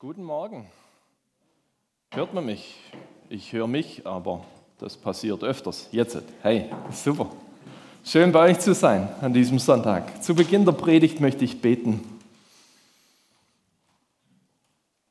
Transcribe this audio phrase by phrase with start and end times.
[0.00, 0.64] Guten Morgen.
[2.12, 2.76] Hört man mich?
[3.28, 4.44] Ich höre mich, aber
[4.78, 5.88] das passiert öfters.
[5.90, 6.22] Jetzt.
[6.40, 7.28] Hey, super.
[8.04, 10.22] Schön bei euch zu sein an diesem Sonntag.
[10.22, 12.04] Zu Beginn der Predigt möchte ich beten.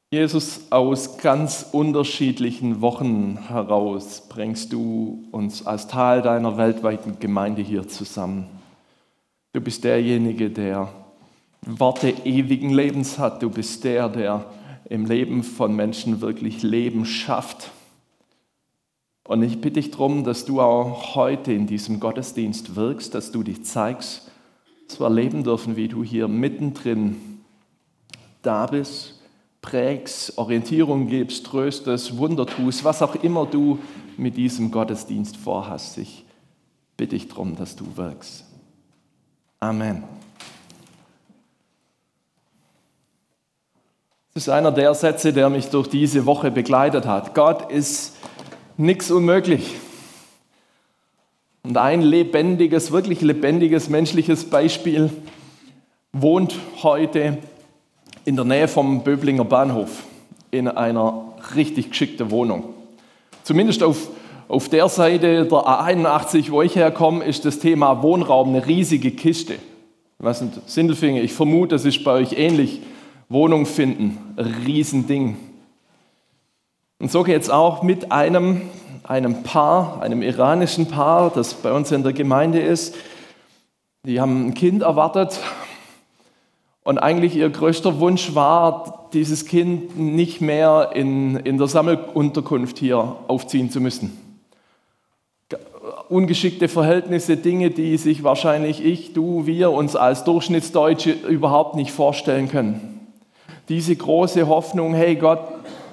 [0.10, 7.90] Jesus, aus ganz unterschiedlichen Wochen heraus bringst du uns als Teil deiner weltweiten Gemeinde hier
[7.90, 8.48] zusammen.
[9.52, 10.88] Du bist derjenige, der
[11.62, 13.44] Worte ewigen Lebens hat.
[13.44, 14.46] Du bist der, der
[14.90, 17.72] im Leben von Menschen wirklich Leben schafft.
[19.26, 23.44] Und ich bitte dich darum, dass du auch heute in diesem Gottesdienst wirkst, dass du
[23.44, 24.32] dich zeigst,
[24.88, 27.18] dass wir erleben dürfen, wie du hier mittendrin
[28.42, 29.20] da bist,
[29.62, 33.80] prägst, Orientierung gibst, tröstest, Wunder tust, was auch immer du
[34.16, 35.98] mit diesem Gottesdienst vorhast.
[35.98, 36.24] Ich
[36.96, 38.46] bitte dich darum, dass du wirkst.
[39.60, 40.04] Amen.
[44.38, 47.34] Das ist einer der Sätze, der mich durch diese Woche begleitet hat.
[47.34, 48.16] Gott ist
[48.78, 49.74] nichts unmöglich.
[51.64, 55.10] Und ein lebendiges, wirklich lebendiges menschliches Beispiel
[56.14, 56.54] wohnt
[56.84, 57.40] heute
[58.26, 60.04] in der Nähe vom Böblinger Bahnhof
[60.52, 62.76] in einer richtig geschickten Wohnung.
[63.42, 64.08] Zumindest auf,
[64.50, 69.56] auf der Seite der A81, wo ich herkomme, ist das Thema Wohnraum eine riesige Kiste.
[70.20, 71.24] Was sind Sindelfinge?
[71.24, 72.82] Ich vermute, das ist bei euch ähnlich.
[73.30, 74.18] Wohnung finden,
[74.66, 75.36] Riesending.
[77.00, 78.62] Und so geht es auch mit einem,
[79.04, 82.96] einem Paar, einem iranischen Paar, das bei uns in der Gemeinde ist.
[84.06, 85.40] Die haben ein Kind erwartet
[86.84, 93.18] und eigentlich ihr größter Wunsch war, dieses Kind nicht mehr in, in der Sammelunterkunft hier
[93.28, 94.18] aufziehen zu müssen.
[96.08, 102.48] Ungeschickte Verhältnisse, Dinge, die sich wahrscheinlich ich, du, wir uns als Durchschnittsdeutsche überhaupt nicht vorstellen
[102.48, 102.97] können
[103.70, 105.40] diese große Hoffnung, hey Gott,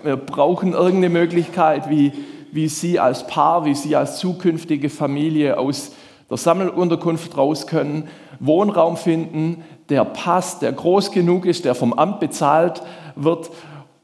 [0.02, 2.12] wir brauchen irgendeine Möglichkeit, wie,
[2.52, 5.92] wie Sie als Paar, wie Sie als zukünftige Familie aus
[6.30, 8.08] der Sammelunterkunft raus können,
[8.40, 12.82] Wohnraum finden, der passt, der groß genug ist, der vom Amt bezahlt
[13.16, 13.50] wird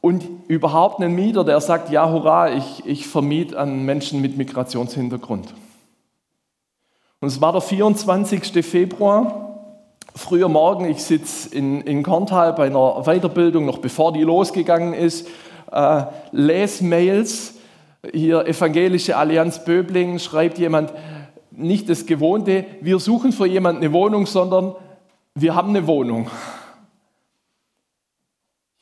[0.01, 5.53] und überhaupt einen Mieter, der sagt, ja, hurra, ich, ich vermiete an Menschen mit Migrationshintergrund.
[7.19, 8.65] Und es war der 24.
[8.65, 9.50] Februar
[10.13, 15.27] Früher Morgen, ich sitze in, in Korntal bei einer Weiterbildung, noch bevor die losgegangen ist,
[15.71, 17.53] äh, lese Mails.
[18.11, 20.91] Hier Evangelische Allianz Böbling schreibt jemand,
[21.51, 24.75] nicht das Gewohnte, wir suchen für jemanden eine Wohnung, sondern
[25.33, 26.29] wir haben eine Wohnung.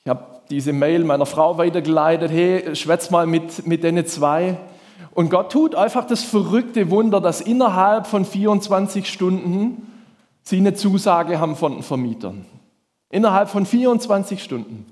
[0.04, 4.58] Ich habe diese Mail meiner Frau weitergeleitet, hey, schwätz mal mit, mit denen zwei.
[5.12, 9.89] Und Gott tut einfach das verrückte Wunder, dass innerhalb von 24 Stunden
[10.50, 12.46] sie eine Zusage haben von den Vermietern.
[13.10, 14.86] Innerhalb von 24 Stunden.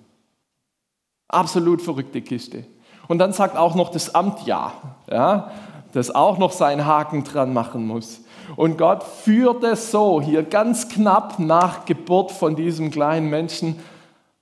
[1.28, 2.64] Absolut verrückte Kiste.
[3.08, 4.74] Und dann sagt auch noch das Amt ja,
[5.10, 5.52] ja,
[5.94, 8.22] das auch noch seinen Haken dran machen muss.
[8.56, 13.80] Und Gott führt es so, hier ganz knapp nach Geburt von diesem kleinen Menschen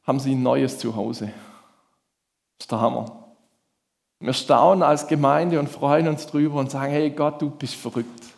[0.05, 1.25] haben sie ein neues Zuhause.
[2.57, 3.05] Das ist der Hammer.
[4.19, 8.34] Wir staunen als Gemeinde und freuen uns drüber und sagen, hey Gott, du bist verrückt.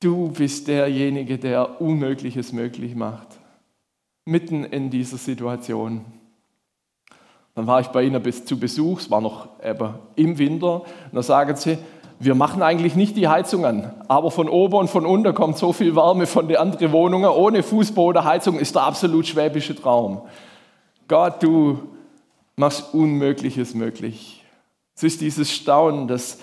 [0.00, 3.28] Du bist derjenige, der Unmögliches möglich macht.
[4.24, 6.04] Mitten in dieser Situation.
[7.56, 10.82] Dann war ich bei ihnen bis zu Besuch, es war noch eben im Winter.
[10.82, 11.78] Und da sagen sie,
[12.20, 15.72] wir machen eigentlich nicht die Heizung an, aber von oben und von unten kommt so
[15.72, 17.28] viel Wärme von den anderen Wohnungen.
[17.28, 20.22] Ohne Fußbodenheizung ist der absolut schwäbische Traum.
[21.08, 21.80] Gott, du
[22.54, 24.44] machst Unmögliches möglich.
[24.94, 26.38] Es ist dieses Staunen, das,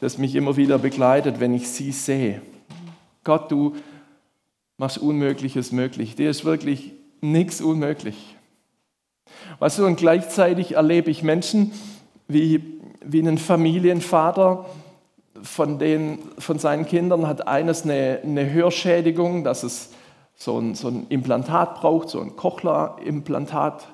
[0.00, 2.42] das mich immer wieder begleitet, wenn ich sie sehe.
[3.24, 3.76] Gott, du
[4.78, 6.16] machst Unmögliches möglich.
[6.16, 8.36] Dir ist wirklich nichts unmöglich.
[9.58, 11.72] Weißt du, und gleichzeitig erlebe ich Menschen
[12.28, 14.66] wie, wie einen Familienvater,
[15.42, 19.90] von, den, von seinen Kindern hat eines eine, eine Hörschädigung, dass es
[20.34, 23.86] so ein, so ein Implantat braucht, so ein Cochlea-Implantat.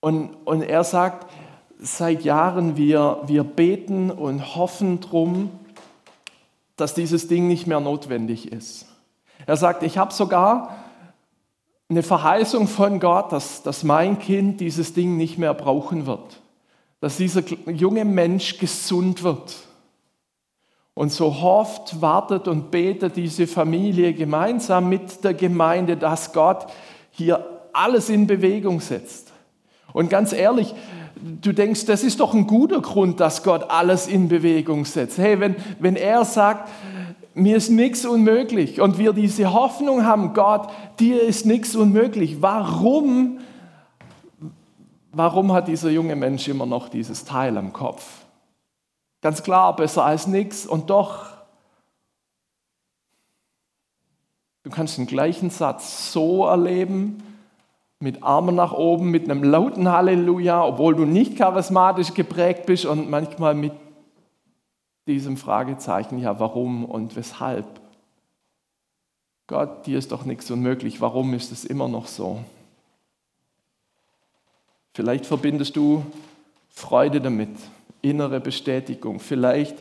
[0.00, 1.30] Und, und er sagt,
[1.78, 5.50] seit Jahren wir, wir beten und hoffen drum,
[6.80, 8.86] dass dieses Ding nicht mehr notwendig ist.
[9.46, 10.76] Er sagt, ich habe sogar
[11.88, 16.40] eine Verheißung von Gott, dass, dass mein Kind dieses Ding nicht mehr brauchen wird.
[17.00, 19.56] Dass dieser junge Mensch gesund wird.
[20.94, 26.66] Und so hofft, wartet und betet diese Familie gemeinsam mit der Gemeinde, dass Gott
[27.10, 29.32] hier alles in Bewegung setzt.
[29.92, 30.74] Und ganz ehrlich,
[31.40, 35.18] du denkst, das ist doch ein guter Grund, dass Gott alles in Bewegung setzt.
[35.18, 36.68] Hey, wenn, wenn er sagt,
[37.34, 38.80] mir ist nichts unmöglich.
[38.80, 42.42] Und wir diese Hoffnung haben, Gott, dir ist nichts unmöglich.
[42.42, 43.38] Warum,
[45.12, 48.04] warum hat dieser junge Mensch immer noch dieses Teil am Kopf?
[49.20, 50.66] Ganz klar, besser als nichts.
[50.66, 51.26] Und doch,
[54.62, 57.22] du kannst den gleichen Satz so erleben,
[58.00, 63.10] mit Armen nach oben, mit einem lauten Halleluja, obwohl du nicht charismatisch geprägt bist und
[63.10, 63.72] manchmal mit
[65.06, 67.66] diesem Fragezeichen, ja, warum und weshalb?
[69.46, 72.40] Gott, dir ist doch nichts unmöglich, warum ist es immer noch so?
[74.94, 76.04] Vielleicht verbindest du
[76.68, 77.56] Freude damit,
[78.02, 79.18] innere Bestätigung.
[79.18, 79.76] Vielleicht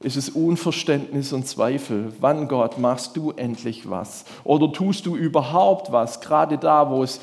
[0.00, 2.12] ist es Unverständnis und Zweifel.
[2.20, 4.24] Wann, Gott, machst du endlich was?
[4.44, 7.20] Oder tust du überhaupt was, gerade da, wo es,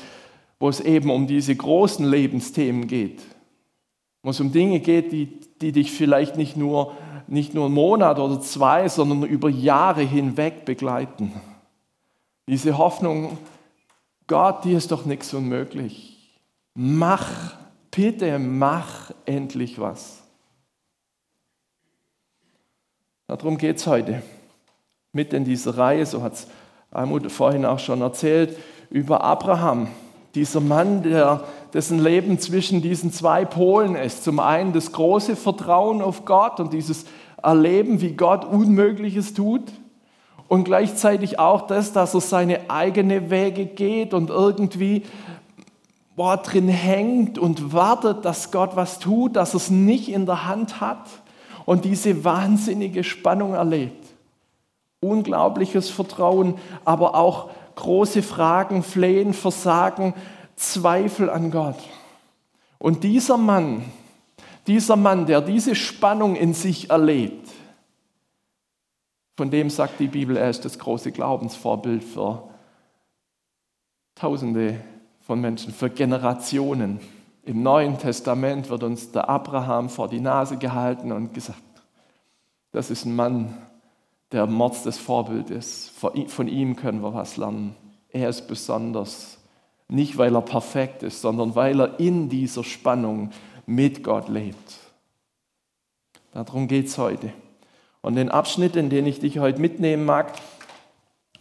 [0.60, 3.22] wo es eben um diese großen Lebensthemen geht?
[4.22, 6.92] Wo es um Dinge geht, die, die dich vielleicht nicht nur
[7.30, 11.32] nicht nur einen Monat oder zwei, sondern über Jahre hinweg begleiten.
[12.48, 13.38] Diese Hoffnung,
[14.26, 16.40] Gott, dir ist doch nichts unmöglich.
[16.74, 17.54] Mach,
[17.92, 20.22] bitte mach endlich was.
[23.28, 24.22] Darum geht es heute.
[25.12, 26.48] Mit in dieser Reihe, so hat es
[26.90, 28.56] Almut vorhin auch schon erzählt,
[28.90, 29.88] über Abraham.
[30.34, 34.24] Dieser Mann, der, dessen Leben zwischen diesen zwei Polen ist.
[34.24, 37.04] Zum einen das große Vertrauen auf Gott und dieses
[37.42, 39.64] Erleben, wie Gott Unmögliches tut.
[40.46, 45.04] Und gleichzeitig auch das, dass er seine eigene Wege geht und irgendwie
[46.16, 50.46] boah, drin hängt und wartet, dass Gott was tut, dass er es nicht in der
[50.46, 51.06] Hand hat
[51.64, 54.04] und diese wahnsinnige Spannung erlebt.
[55.00, 57.50] Unglaubliches Vertrauen, aber auch
[57.80, 60.14] große Fragen, Flehen, Versagen,
[60.54, 61.78] Zweifel an Gott.
[62.78, 63.84] Und dieser Mann,
[64.66, 67.48] dieser Mann, der diese Spannung in sich erlebt,
[69.36, 72.48] von dem sagt die Bibel, er ist das große Glaubensvorbild für
[74.14, 74.78] Tausende
[75.22, 77.00] von Menschen, für Generationen.
[77.44, 81.62] Im Neuen Testament wird uns der Abraham vor die Nase gehalten und gesagt,
[82.72, 83.56] das ist ein Mann,
[84.32, 85.90] der Mords des Vorbild ist.
[85.90, 87.74] Von ihm können wir was lernen.
[88.10, 89.38] Er ist besonders.
[89.88, 93.30] Nicht, weil er perfekt ist, sondern weil er in dieser Spannung
[93.66, 94.78] mit Gott lebt.
[96.32, 97.32] Darum geht es heute.
[98.00, 100.32] Und den Abschnitt, in den ich dich heute mitnehmen mag,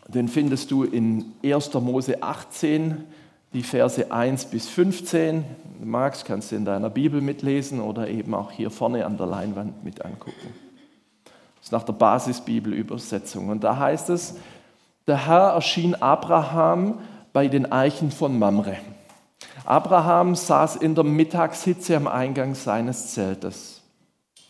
[0.07, 1.73] den findest du in 1.
[1.75, 3.05] Mose 18,
[3.53, 5.45] die Verse 1 bis 15.
[5.45, 9.17] Wenn du magst, kannst du in deiner Bibel mitlesen oder eben auch hier vorne an
[9.17, 10.68] der Leinwand mit angucken.
[11.69, 13.49] Ist nach der Basisbibelübersetzung.
[13.49, 14.37] Und da heißt es,
[15.05, 16.97] der Herr erschien Abraham
[17.31, 18.77] bei den Eichen von Mamre.
[19.65, 23.83] Abraham saß in der Mittagshitze am Eingang seines Zeltes.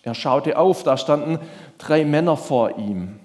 [0.01, 1.39] Er schaute auf, da standen
[1.77, 3.19] drei Männer vor ihm.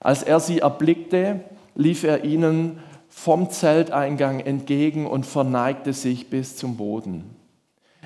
[0.00, 1.40] Als er sie erblickte,
[1.74, 2.78] lief er ihnen
[3.08, 7.34] vom Zelteingang entgegen und verneigte sich bis zum Boden.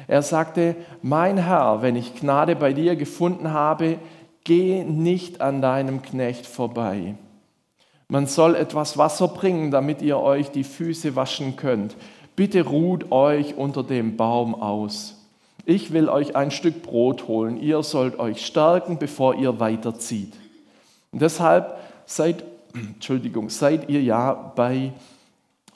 [0.06, 3.99] Er sagte, mein Herr, wenn ich Gnade bei dir gefunden habe,
[4.48, 7.14] geh nicht an deinem Knecht vorbei.
[8.08, 11.96] Man soll etwas Wasser bringen, damit ihr euch die Füße waschen könnt.
[12.34, 15.16] Bitte ruht euch unter dem Baum aus.
[15.66, 17.60] Ich will euch ein Stück Brot holen.
[17.60, 20.32] Ihr sollt euch stärken, bevor ihr weiterzieht.
[21.12, 22.42] Und deshalb seid,
[22.74, 24.92] Entschuldigung, seid ihr ja bei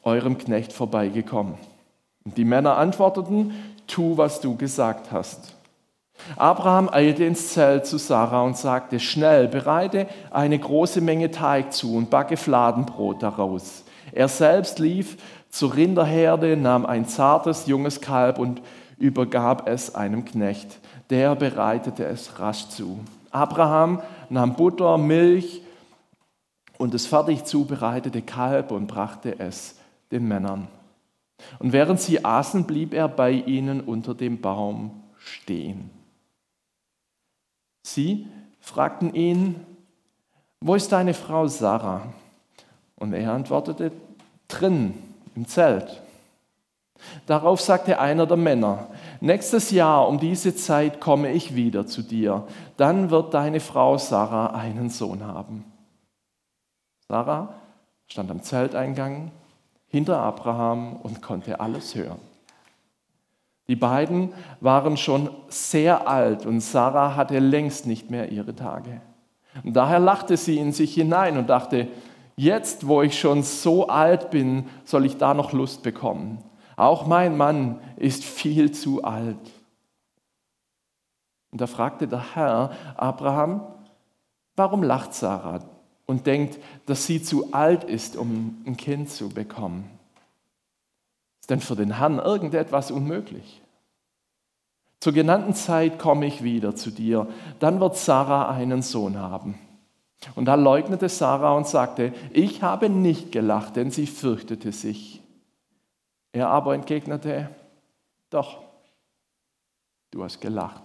[0.02, 1.56] eurem Knecht vorbeigekommen.
[2.24, 3.52] Und die Männer antworteten,
[3.86, 5.52] tu, was du gesagt hast.
[6.36, 11.96] Abraham eilte ins Zelt zu Sarah und sagte, schnell, bereite eine große Menge Teig zu
[11.96, 13.84] und backe Fladenbrot daraus.
[14.12, 15.17] Er selbst lief
[15.50, 18.62] zur Rinderherde, nahm ein zartes, junges Kalb und
[18.98, 20.79] übergab es einem Knecht.
[21.10, 23.00] Der bereitete es rasch zu.
[23.31, 25.62] Abraham nahm Butter, Milch
[26.79, 29.76] und das fertig zubereitete Kalb und brachte es
[30.10, 30.69] den Männern.
[31.58, 35.91] Und während sie aßen, blieb er bei ihnen unter dem Baum stehen.
[37.82, 38.27] Sie
[38.60, 39.67] fragten ihn,
[40.60, 42.03] wo ist deine Frau Sarah?
[42.96, 43.91] Und er antwortete,
[44.46, 44.94] drin
[45.34, 46.01] im Zelt.
[47.27, 48.86] Darauf sagte einer der Männer,
[49.20, 52.46] nächstes Jahr um diese Zeit komme ich wieder zu dir,
[52.77, 55.65] dann wird deine Frau Sarah einen Sohn haben.
[57.08, 57.55] Sarah
[58.06, 59.32] stand am Zelteingang
[59.89, 62.20] hinter Abraham und konnte alles hören.
[63.72, 69.00] Die beiden waren schon sehr alt und Sarah hatte längst nicht mehr ihre Tage.
[69.64, 71.88] Und daher lachte sie in sich hinein und dachte,
[72.36, 76.44] jetzt wo ich schon so alt bin, soll ich da noch Lust bekommen.
[76.76, 79.38] Auch mein Mann ist viel zu alt.
[81.50, 83.62] Und da fragte der Herr Abraham,
[84.55, 85.60] warum lacht Sarah?
[86.05, 89.88] und denkt, dass sie zu alt ist, um ein Kind zu bekommen.
[91.41, 93.61] Ist denn für den Herrn irgendetwas unmöglich?
[95.03, 97.27] Zur genannten Zeit komme ich wieder zu dir.
[97.59, 99.59] Dann wird Sarah einen Sohn haben.
[100.37, 105.21] Und da leugnete Sarah und sagte, ich habe nicht gelacht, denn sie fürchtete sich.
[106.31, 107.51] Er aber entgegnete,
[108.31, 108.61] doch,
[110.13, 110.85] du hast gelacht.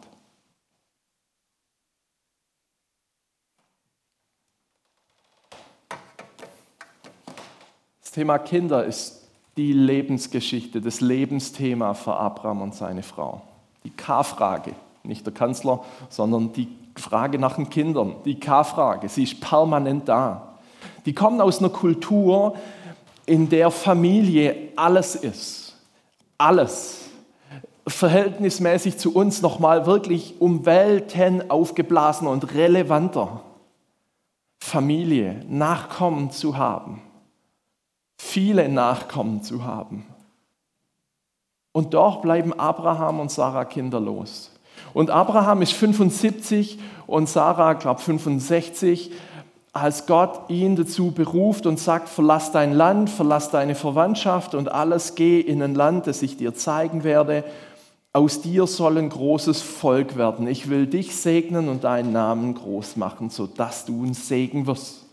[8.01, 13.43] Das Thema Kinder ist die Lebensgeschichte, das Lebensthema für Abraham und seine Frau.
[13.87, 16.67] Die K-Frage, nicht der Kanzler, sondern die
[16.97, 20.57] Frage nach den Kindern, die K-Frage, sie ist permanent da.
[21.05, 22.57] Die kommen aus einer Kultur,
[23.25, 25.77] in der Familie alles ist.
[26.37, 27.05] Alles.
[27.87, 33.39] Verhältnismäßig zu uns nochmal wirklich um Welten aufgeblasen und relevanter.
[34.59, 37.01] Familie, Nachkommen zu haben.
[38.17, 40.05] Viele Nachkommen zu haben.
[41.77, 44.49] Und doch bleiben Abraham und Sarah kinderlos.
[44.95, 49.11] Und Abraham ist 75 und Sarah, glaube 65,
[49.73, 55.13] als Gott ihn dazu beruft und sagt, verlass dein Land, verlass deine Verwandtschaft und alles,
[55.13, 57.43] geh in ein Land, das ich dir zeigen werde.
[58.11, 60.47] Aus dir soll ein großes Volk werden.
[60.47, 65.05] Ich will dich segnen und deinen Namen groß machen, sodass du ein Segen wirst.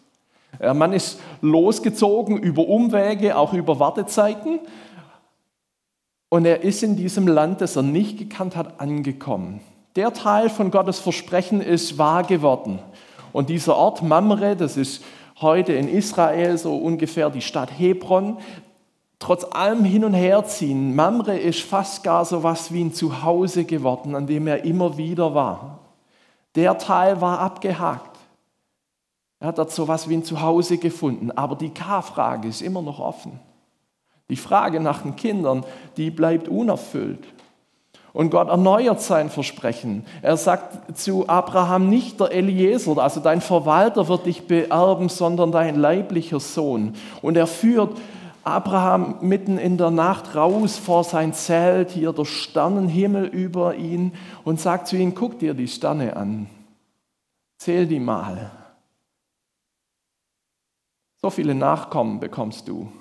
[0.60, 4.60] Man ist losgezogen über Umwege, auch über Wartezeiten.
[6.34, 9.60] Und er ist in diesem Land, das er nicht gekannt hat, angekommen.
[9.94, 12.80] Der Teil von Gottes Versprechen ist wahr geworden.
[13.32, 15.04] Und dieser Ort Mamre, das ist
[15.40, 18.38] heute in Israel so ungefähr die Stadt Hebron,
[19.20, 24.16] trotz allem Hin- und Herziehen, Mamre ist fast gar so was wie ein Zuhause geworden,
[24.16, 25.78] an dem er immer wieder war.
[26.56, 28.18] Der Teil war abgehakt.
[29.38, 32.98] Er hat dort so was wie ein Zuhause gefunden, aber die K-Frage ist immer noch
[32.98, 33.38] offen.
[34.30, 35.64] Die Frage nach den Kindern,
[35.96, 37.24] die bleibt unerfüllt.
[38.14, 40.06] Und Gott erneuert sein Versprechen.
[40.22, 45.74] Er sagt zu Abraham nicht der Eliezer, also dein Verwalter wird dich beerben, sondern dein
[45.74, 46.94] leiblicher Sohn.
[47.22, 47.98] Und er führt
[48.44, 54.12] Abraham mitten in der Nacht raus vor sein Zelt, hier der Sternenhimmel über ihn
[54.44, 56.48] und sagt zu ihm, guck dir die Sterne an,
[57.58, 58.52] zähl die mal.
[61.20, 62.92] So viele Nachkommen bekommst du.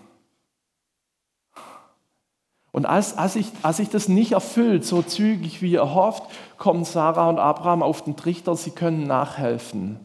[2.73, 6.23] Und als, als, ich, als sich das nicht erfüllt, so zügig wie erhofft,
[6.57, 9.99] kommen Sarah und Abraham auf den Trichter, sie können nachhelfen.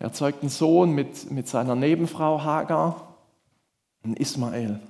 [0.00, 3.14] Er zeugt einen Sohn mit, mit seiner Nebenfrau Hagar,
[4.02, 4.80] einen Ismael.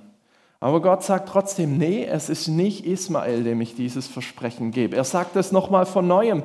[0.59, 4.95] Aber Gott sagt trotzdem, nee, es ist nicht Ismael, dem ich dieses Versprechen gebe.
[4.95, 6.41] Er sagt es nochmal von neuem.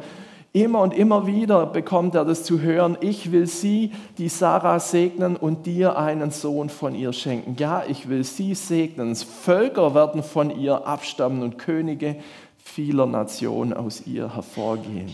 [0.57, 5.37] Immer und immer wieder bekommt er das zu hören, ich will sie, die Sarah, segnen
[5.37, 7.57] und dir einen Sohn von ihr schenken.
[7.59, 9.15] Ja, ich will sie segnen.
[9.17, 12.17] Völker werden von ihr abstammen und Könige
[12.57, 15.13] vieler Nationen aus ihr hervorgehen.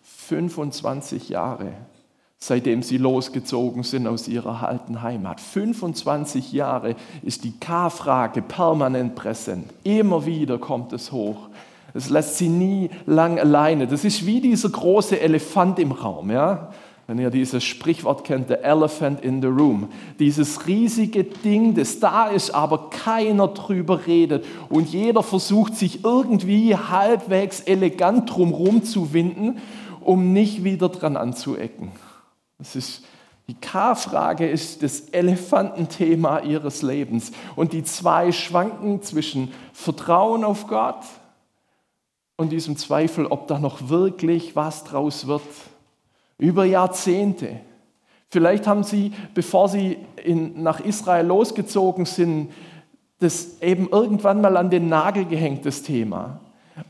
[0.00, 1.74] 25 Jahre,
[2.38, 5.38] seitdem sie losgezogen sind aus ihrer alten Heimat.
[5.38, 9.70] 25 Jahre ist die K-Frage permanent präsent.
[9.82, 11.50] Immer wieder kommt es hoch.
[11.94, 13.86] Es lässt sie nie lang alleine.
[13.86, 16.30] Das ist wie dieser große Elefant im Raum.
[16.30, 16.70] Ja?
[17.06, 19.88] Wenn ihr dieses Sprichwort kennt, the elephant in the room.
[20.18, 24.44] Dieses riesige Ding, das da ist, aber keiner drüber redet.
[24.68, 29.58] Und jeder versucht sich irgendwie halbwegs elegant drumherum zu winden,
[30.00, 31.92] um nicht wieder dran anzuecken.
[32.58, 33.04] Das ist
[33.46, 37.30] die K-Frage ist das Elefantenthema ihres Lebens.
[37.56, 41.04] Und die zwei schwanken zwischen Vertrauen auf Gott
[42.36, 45.42] und diesem Zweifel, ob da noch wirklich was draus wird.
[46.38, 47.60] Über Jahrzehnte.
[48.28, 52.52] Vielleicht haben sie, bevor sie in, nach Israel losgezogen sind,
[53.20, 56.40] das eben irgendwann mal an den Nagel gehängt, das Thema.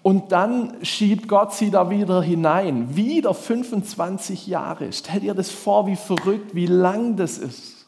[0.03, 2.97] Und dann schiebt Gott sie da wieder hinein.
[2.97, 4.91] Wieder 25 Jahre.
[4.93, 7.87] Stell dir das vor, wie verrückt, wie lang das ist.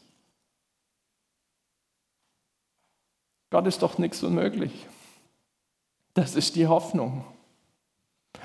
[3.49, 4.85] Gott ist doch nichts unmöglich.
[6.13, 7.23] Das ist die Hoffnung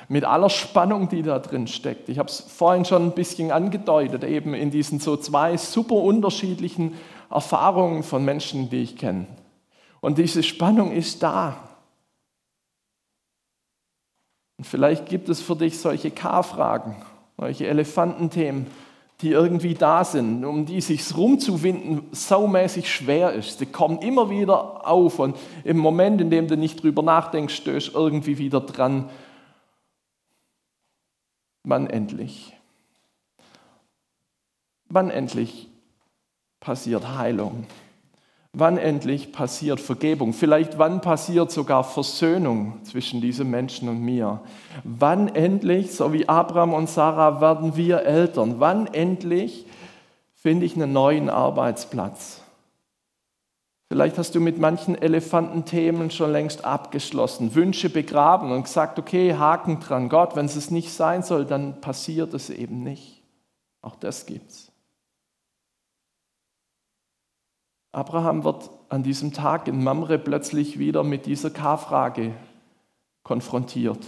[0.08, 2.08] mit aller Spannung, die da drin steckt.
[2.08, 6.94] Ich habe es vorhin schon ein bisschen angedeutet, eben in diesen so zwei super unterschiedlichen
[7.30, 9.26] Erfahrungen von Menschen, die ich kenne.
[10.00, 11.56] Und diese Spannung ist da.
[14.58, 16.96] Und vielleicht gibt es für dich solche K-Fragen,
[17.38, 18.66] solche Elefantenthemen,
[19.22, 23.60] die irgendwie da sind, um die sich rumzuwinden saumäßig schwer ist.
[23.60, 27.94] Sie kommen immer wieder auf und im Moment, in dem du nicht drüber nachdenkst, stößt
[27.94, 29.08] irgendwie wieder dran,
[31.64, 32.56] wann endlich.
[34.88, 35.68] wann endlich
[36.60, 37.66] passiert Heilung?
[38.54, 40.34] Wann endlich passiert Vergebung?
[40.34, 44.42] Vielleicht wann passiert sogar Versöhnung zwischen diesem Menschen und mir?
[44.84, 48.60] Wann endlich, so wie Abraham und Sarah, werden wir Eltern?
[48.60, 49.64] Wann endlich
[50.34, 52.41] finde ich einen neuen Arbeitsplatz?
[53.92, 59.80] Vielleicht hast du mit manchen Elefantenthemen schon längst abgeschlossen, Wünsche begraben und gesagt, okay, Haken
[59.80, 63.22] dran, Gott, wenn es nicht sein soll, dann passiert es eben nicht.
[63.82, 64.72] Auch das gibt's.
[67.92, 72.32] Abraham wird an diesem Tag in Mamre plötzlich wieder mit dieser K-Frage
[73.22, 74.06] konfrontiert.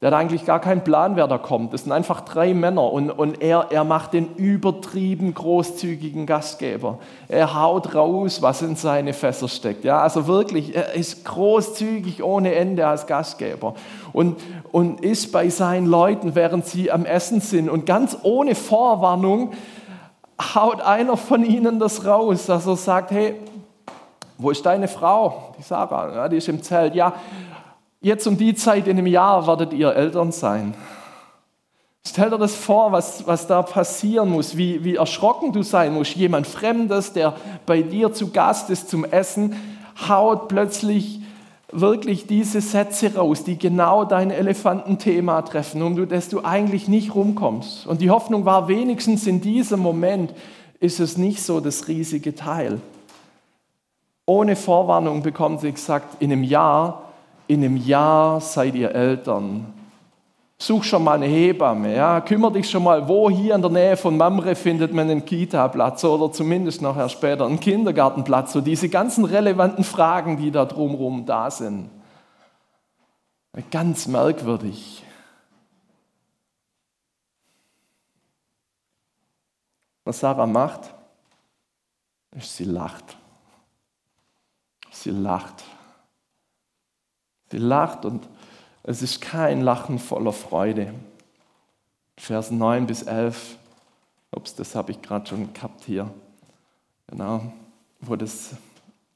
[0.00, 1.74] Der hat eigentlich gar keinen Plan, wer da kommt.
[1.74, 6.98] Das sind einfach drei Männer und, und er, er macht den übertrieben großzügigen Gastgeber.
[7.28, 9.84] Er haut raus, was in seine Fässer steckt.
[9.84, 13.74] Ja, also wirklich, er ist großzügig ohne Ende als Gastgeber
[14.14, 14.40] und,
[14.72, 19.52] und ist bei seinen Leuten, während sie am Essen sind und ganz ohne Vorwarnung
[20.54, 23.34] haut einer von ihnen das raus, dass er sagt, hey,
[24.38, 25.52] wo ist deine Frau?
[25.58, 26.94] Die Sarah, ja, die ist im Zelt.
[26.94, 27.12] Ja,
[28.00, 30.74] jetzt um die Zeit in einem Jahr werdet ihr Eltern sein.
[32.06, 36.16] Stell dir das vor, was, was da passieren muss, wie, wie erschrocken du sein musst.
[36.16, 37.34] Jemand Fremdes, der
[37.66, 39.54] bei dir zu Gast ist zum Essen,
[40.08, 41.20] haut plötzlich
[41.70, 47.86] wirklich diese Sätze raus, die genau dein Elefantenthema treffen, um das du eigentlich nicht rumkommst.
[47.86, 50.34] Und die Hoffnung war wenigstens in diesem Moment
[50.80, 52.80] ist es nicht so das riesige Teil.
[54.26, 57.09] Ohne Vorwarnung bekommt sie gesagt, in einem Jahr,
[57.50, 59.74] in einem Jahr seid ihr Eltern.
[60.56, 62.20] Such schon mal eine Hebamme, ja.
[62.20, 66.04] Kümmer dich schon mal, wo hier in der Nähe von Mamre findet man einen Kita-Platz
[66.04, 68.52] oder zumindest nachher später einen Kindergartenplatz.
[68.52, 71.90] So diese ganzen relevanten Fragen, die da drumherum da sind.
[73.72, 75.02] Ganz merkwürdig.
[80.04, 80.94] Was Sarah macht,
[82.36, 83.16] ist, sie lacht.
[84.92, 85.64] Sie lacht.
[87.50, 88.28] Sie lacht und
[88.82, 90.94] es ist kein Lachen voller Freude.
[92.16, 93.56] Vers 9 bis 11,
[94.30, 96.10] ups, das habe ich gerade schon gehabt hier,
[97.06, 97.52] genau,
[98.00, 98.54] wo das,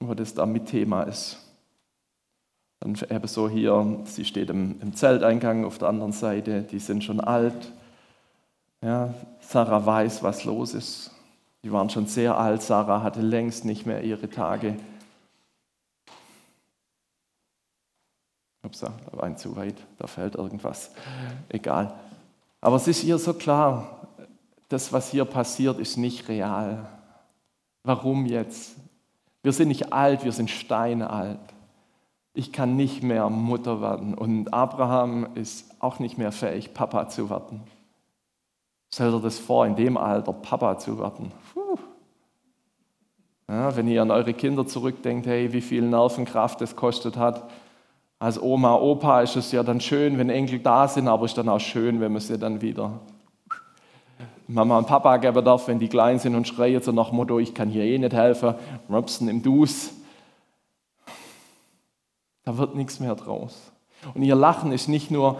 [0.01, 1.38] wo das da mit Thema ist.
[2.81, 7.05] Dann eben so hier, sie steht im, im Zelteingang auf der anderen Seite, die sind
[7.05, 7.73] schon alt.
[8.83, 11.11] Ja, Sarah weiß, was los ist.
[11.62, 14.77] Die waren schon sehr alt, Sarah hatte längst nicht mehr ihre Tage.
[18.64, 20.90] Ups, da war ein zu weit, da fällt irgendwas.
[21.48, 21.94] Egal.
[22.61, 24.09] Aber es ist hier so klar,
[24.68, 26.88] das, was hier passiert, ist nicht real.
[27.83, 28.77] Warum jetzt?
[29.42, 31.38] Wir sind nicht alt, wir sind steinalt.
[32.33, 37.31] Ich kann nicht mehr Mutter werden und Abraham ist auch nicht mehr fähig, Papa zu
[37.31, 37.61] werden.
[38.92, 41.31] Stell dir das vor, in dem Alter Papa zu werden.
[43.48, 47.50] Ja, wenn ihr an eure Kinder zurückdenkt, hey, wie viel Nervenkraft es kostet hat,
[48.25, 51.51] als Oma, Opa ist es ja dann schön, wenn Enkel da sind, aber ist dann
[51.51, 53.01] auch schön, wenn man sie dann wieder
[54.49, 57.53] Mama und Papa geben darf, wenn die klein sind und schreien so nach Motto, ich
[57.53, 58.55] kann hier eh nicht helfen,
[58.89, 59.93] rupsen im Dus.
[62.45, 63.71] Da wird nichts mehr draus.
[64.15, 65.39] Und ihr Lachen ist nicht nur,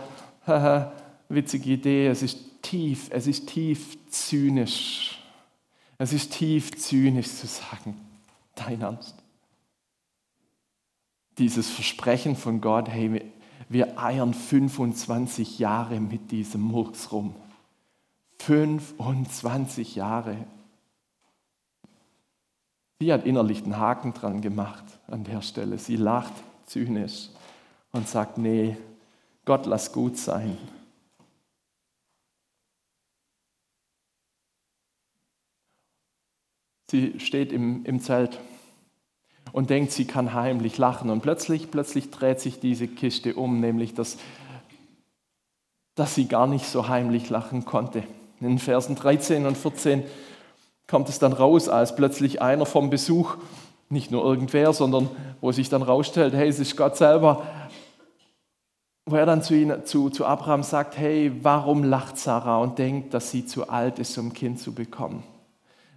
[1.31, 5.23] witzige Idee, es ist tief, es ist tief zynisch.
[5.97, 7.97] Es ist tief zynisch zu sagen,
[8.55, 9.24] dein Ernst
[11.39, 13.23] dieses Versprechen von Gott, hey,
[13.69, 17.35] wir eiern 25 Jahre mit diesem Murks rum.
[18.39, 20.37] 25 Jahre.
[23.01, 25.79] Sie hat innerlich einen Haken dran gemacht an der Stelle.
[25.79, 26.33] Sie lacht
[26.67, 27.31] zynisch
[27.93, 28.77] und sagt, nee,
[29.45, 30.57] Gott lass gut sein.
[36.91, 38.39] Sie steht im, im Zelt
[39.55, 41.11] und denkt, sie kann heimlich lachen.
[41.11, 44.19] Und plötzlich, plötzlich dreht sich diese Kiste um, nämlich dass,
[45.95, 48.03] dass sie gar nicht so heimlich lachen konnte.
[48.41, 50.03] In Versen 13 und 14
[50.89, 53.37] kommt es dann raus, als plötzlich einer vom Besuch,
[53.91, 55.09] nicht nur irgendwer, sondern
[55.41, 57.47] wo sich dann rausstellt, hey, es ist Gott selber,
[59.07, 63.15] wo er dann zu, ihn, zu, zu Abraham sagt, hey, warum lacht Sarah und denkt,
[63.15, 65.23] dass sie zu alt ist, um ein Kind zu bekommen?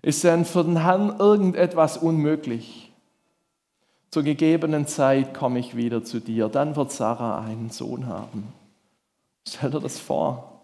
[0.04, 2.87] Ist denn für den Herrn irgendetwas unmöglich?
[4.10, 6.48] Zur gegebenen Zeit komme ich wieder zu dir.
[6.50, 8.54] Dann wird Sarah einen Sohn haben.
[9.48, 10.62] Stell dir das vor.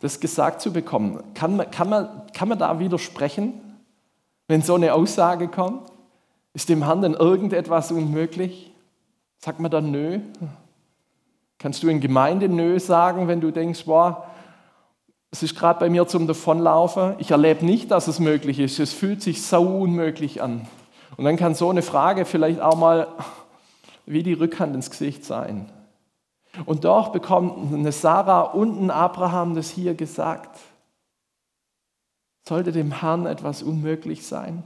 [0.00, 3.54] Das gesagt zu bekommen, kann man, kann man, kann man da widersprechen,
[4.48, 5.90] wenn so eine Aussage kommt?
[6.54, 8.72] Ist dem Herrn denn irgendetwas unmöglich?
[9.38, 10.20] Sagt man dann Nö?
[11.58, 14.26] Kannst du in Gemeinde Nö sagen, wenn du denkst, boah,
[15.30, 17.14] Es ist gerade bei mir zum Davonlaufen.
[17.18, 18.78] Ich erlebe nicht, dass es möglich ist.
[18.78, 20.68] Es fühlt sich so unmöglich an.
[21.16, 23.08] Und dann kann so eine Frage vielleicht auch mal
[24.06, 25.70] wie die Rückhand ins Gesicht sein.
[26.66, 30.58] Und doch bekommt eine Sarah und ein Abraham das hier gesagt.
[32.46, 34.64] Sollte dem Herrn etwas unmöglich sein?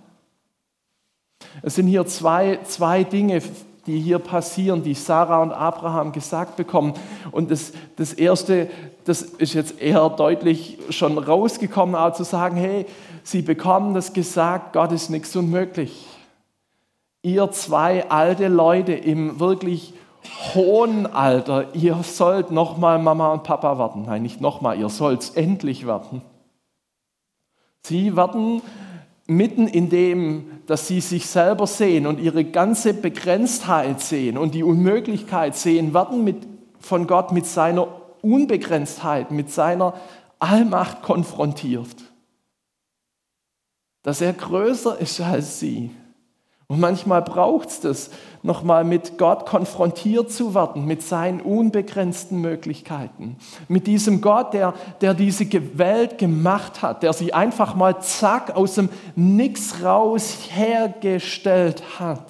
[1.62, 3.42] Es sind hier zwei, zwei Dinge,
[3.87, 6.94] die hier passieren, die Sarah und Abraham gesagt bekommen.
[7.30, 8.68] Und das, das Erste,
[9.04, 12.87] das ist jetzt eher deutlich schon rausgekommen, auch zu sagen, hey,
[13.22, 16.06] sie bekommen das gesagt, Gott ist nichts unmöglich.
[17.27, 19.95] Ihr zwei alte Leute im wirklich
[20.55, 24.05] hohen Alter, ihr sollt nochmal Mama und Papa werden.
[24.07, 26.23] Nein, nicht nochmal, ihr sollt endlich werden.
[27.83, 28.62] Sie werden
[29.27, 34.62] mitten in dem, dass sie sich selber sehen und ihre ganze Begrenztheit sehen und die
[34.62, 36.47] Unmöglichkeit sehen, werden mit,
[36.79, 37.89] von Gott mit seiner
[38.23, 39.95] Unbegrenztheit, mit seiner
[40.39, 42.05] Allmacht konfrontiert.
[44.05, 45.91] Dass er größer ist als sie
[46.68, 48.11] und manchmal braucht es das,
[48.42, 53.37] nochmal mit Gott konfrontiert zu werden, mit seinen unbegrenzten Möglichkeiten.
[53.68, 55.46] Mit diesem Gott, der, der diese
[55.79, 62.26] Welt gemacht hat, der sie einfach mal zack aus dem Nix raus hergestellt hat.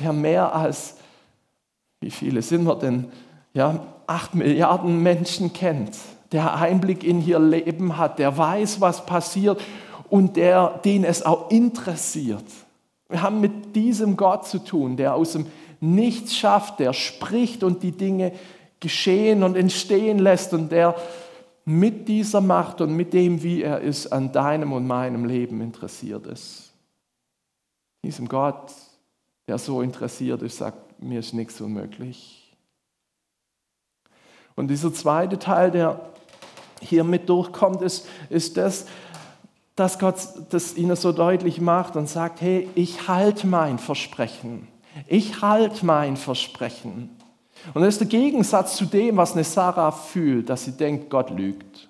[0.00, 0.96] Der mehr als,
[2.00, 3.10] wie viele sind wir denn?
[3.54, 5.96] Ja, acht Milliarden Menschen kennt,
[6.30, 9.60] der Einblick in ihr Leben hat, der weiß, was passiert
[10.08, 12.44] und der, den es auch interessiert.
[13.08, 15.46] Wir haben mit diesem Gott zu tun, der aus dem
[15.80, 18.32] Nichts schafft, der spricht und die Dinge
[18.80, 20.96] geschehen und entstehen lässt und der
[21.64, 26.26] mit dieser Macht und mit dem, wie er ist, an deinem und meinem Leben interessiert
[26.26, 26.72] ist.
[28.04, 28.72] Diesem Gott,
[29.48, 32.56] der so interessiert ist, sagt, mir ist nichts unmöglich.
[34.54, 36.00] Und dieser zweite Teil, der
[36.80, 38.86] hier mit durchkommt, ist, ist das,
[39.76, 40.16] dass Gott
[40.50, 44.66] das ihnen so deutlich macht und sagt, hey, ich halte mein Versprechen.
[45.06, 47.10] Ich halte mein Versprechen.
[47.74, 51.30] Und das ist der Gegensatz zu dem, was eine Sarah fühlt, dass sie denkt, Gott
[51.30, 51.88] lügt.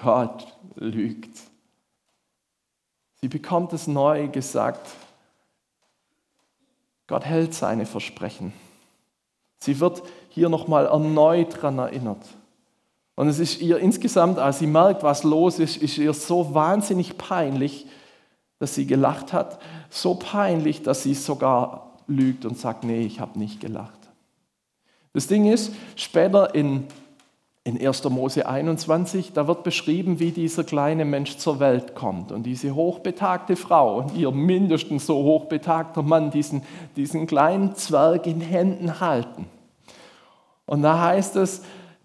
[0.00, 1.36] Gott lügt.
[3.20, 4.88] Sie bekommt es neu gesagt.
[7.08, 8.52] Gott hält seine Versprechen.
[9.58, 12.24] Sie wird hier nochmal erneut daran erinnert.
[13.20, 17.18] Und es ist ihr insgesamt, als sie merkt, was los ist, ist ihr so wahnsinnig
[17.18, 17.86] peinlich,
[18.58, 19.58] dass sie gelacht hat.
[19.90, 24.08] So peinlich, dass sie sogar lügt und sagt, nee, ich habe nicht gelacht.
[25.12, 26.84] Das Ding ist, später in,
[27.62, 28.04] in 1.
[28.04, 32.32] Mose 21, da wird beschrieben, wie dieser kleine Mensch zur Welt kommt.
[32.32, 36.62] Und diese hochbetagte Frau und ihr mindestens so hochbetagter Mann diesen,
[36.96, 39.44] diesen kleinen Zwerg in Händen halten.
[40.64, 41.60] Und da heißt es,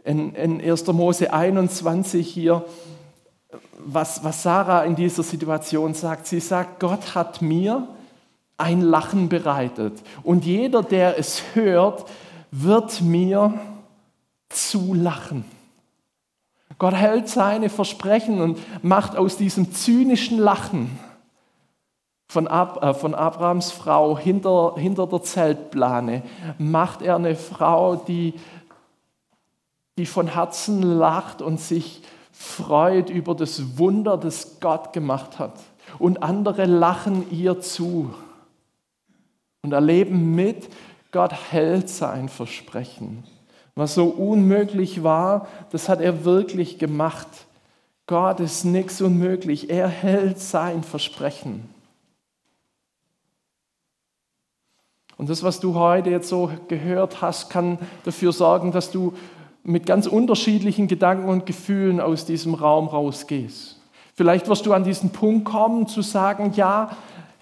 [0.05, 0.87] in, in 1.
[0.87, 2.63] Mose 21 hier,
[3.77, 6.27] was, was Sarah in dieser Situation sagt.
[6.27, 7.87] Sie sagt, Gott hat mir
[8.57, 12.05] ein Lachen bereitet und jeder, der es hört,
[12.51, 13.53] wird mir
[14.49, 15.43] zulachen.
[16.77, 20.99] Gott hält seine Versprechen und macht aus diesem zynischen Lachen
[22.27, 26.23] von, Ab, äh, von Abrahams Frau hinter, hinter der Zeltplane,
[26.57, 28.33] macht er eine Frau, die
[29.97, 35.53] die von Herzen lacht und sich freut über das Wunder, das Gott gemacht hat.
[35.99, 38.13] Und andere lachen ihr zu
[39.61, 40.69] und erleben mit,
[41.11, 43.23] Gott hält sein Versprechen.
[43.75, 47.27] Was so unmöglich war, das hat er wirklich gemacht.
[48.07, 49.69] Gott ist nichts unmöglich.
[49.69, 51.69] Er hält sein Versprechen.
[55.17, 59.13] Und das, was du heute jetzt so gehört hast, kann dafür sorgen, dass du
[59.65, 63.79] mit ganz unterschiedlichen Gedanken und Gefühlen aus diesem Raum rausgehst.
[64.13, 66.91] Vielleicht wirst du an diesen Punkt kommen zu sagen, ja,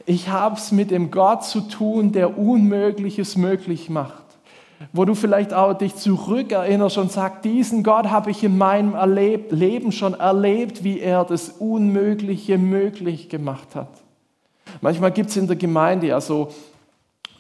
[0.06, 4.24] ich habe es mit dem Gott zu tun, der Unmögliches möglich macht.
[4.92, 9.52] Wo du vielleicht auch dich zurückerinnerst und sagst, diesen Gott habe ich in meinem Erleb
[9.52, 13.90] Leben schon erlebt, wie er das Unmögliche möglich gemacht hat.
[14.82, 16.50] Manchmal gibt es in der Gemeinde ja so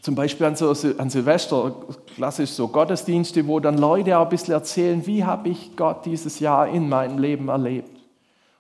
[0.03, 1.73] zum Beispiel an, so, an Silvester,
[2.13, 6.41] klassisch so Gottesdienste, wo dann Leute auch ein bisschen erzählen, wie habe ich Gott dieses
[6.41, 8.01] Jahr in meinem Leben erlebt.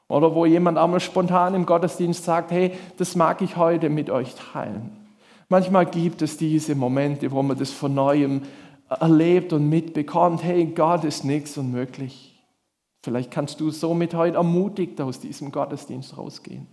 [0.07, 4.33] Oder wo jemand einmal spontan im Gottesdienst sagt, hey, das mag ich heute mit euch
[4.35, 4.91] teilen.
[5.49, 8.43] Manchmal gibt es diese Momente, wo man das von neuem
[8.87, 12.41] erlebt und mitbekommt, hey, Gott ist nichts unmöglich.
[13.03, 16.67] Vielleicht kannst du somit heute ermutigt aus diesem Gottesdienst rausgehen.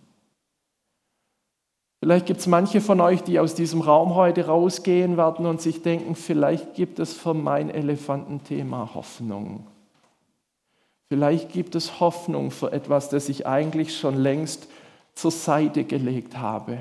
[2.00, 5.82] Vielleicht gibt es manche von euch, die aus diesem Raum heute rausgehen werden und sich
[5.82, 9.66] denken, vielleicht gibt es für mein Elefantenthema Hoffnung.
[11.08, 14.68] Vielleicht gibt es Hoffnung für etwas, das ich eigentlich schon längst
[15.14, 16.78] zur Seite gelegt habe.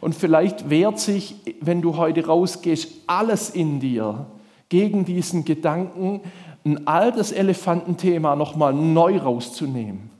[0.00, 4.24] Und vielleicht wehrt sich, wenn du heute rausgehst, alles in dir
[4.70, 6.22] gegen diesen Gedanken,
[6.64, 10.15] ein altes Elefantenthema nochmal neu rauszunehmen.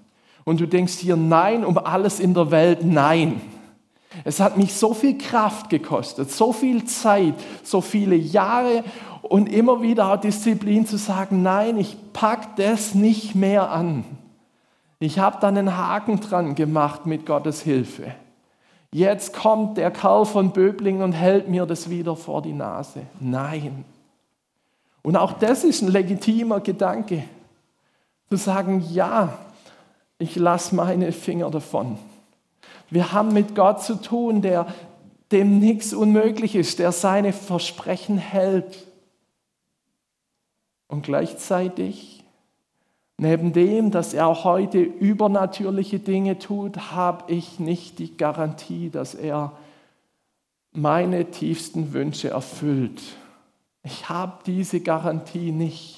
[0.47, 3.41] Und du denkst hier, nein, um alles in der Welt, nein.
[4.23, 8.85] Es hat mich so viel Kraft gekostet, so viel Zeit, so viele Jahre
[9.23, 14.05] und immer wieder auch Disziplin zu sagen, nein, ich pack das nicht mehr an.
[15.01, 18.15] Ich habe da einen Haken dran gemacht mit Gottes Hilfe.
[18.93, 23.03] Jetzt kommt der Kerl von Böblingen und hält mir das wieder vor die Nase.
[23.19, 23.85] Nein.
[25.03, 27.25] Und auch das ist ein legitimer Gedanke,
[28.31, 29.37] zu sagen, ja,
[30.18, 31.98] ich lasse meine Finger davon.
[32.90, 34.66] Wir haben mit Gott zu tun, der
[35.33, 38.87] dem nichts unmöglich ist, der seine Versprechen hält.
[40.88, 42.24] Und gleichzeitig,
[43.18, 49.14] neben dem, dass er auch heute übernatürliche Dinge tut, habe ich nicht die Garantie, dass
[49.14, 49.52] er
[50.72, 53.02] meine tiefsten Wünsche erfüllt.
[53.83, 55.96] Ich habe diese Garantie nicht.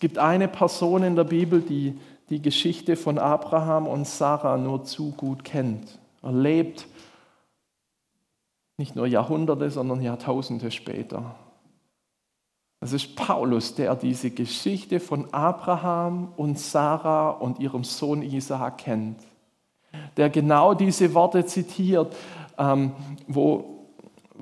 [0.00, 1.98] Es gibt eine Person in der Bibel, die
[2.30, 5.98] die Geschichte von Abraham und Sarah nur zu gut kennt.
[6.22, 6.86] Er lebt
[8.78, 11.34] nicht nur Jahrhunderte, sondern Jahrtausende später.
[12.80, 19.20] Es ist Paulus, der diese Geschichte von Abraham und Sarah und ihrem Sohn Isaac kennt.
[20.16, 22.16] Der genau diese Worte zitiert,
[22.56, 22.92] ähm,
[23.28, 23.79] wo,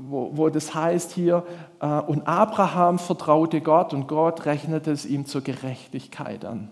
[0.09, 1.45] wo, wo das heißt hier,
[1.81, 6.71] äh, und Abraham vertraute Gott und Gott rechnete es ihm zur Gerechtigkeit an.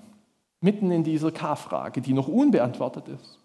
[0.61, 3.39] Mitten in dieser K-Frage, die noch unbeantwortet ist.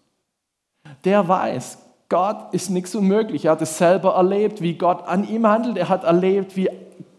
[1.04, 3.46] Der weiß, Gott ist nichts unmöglich.
[3.46, 5.76] Er hat es selber erlebt, wie Gott an ihm handelt.
[5.76, 6.68] Er hat erlebt, wie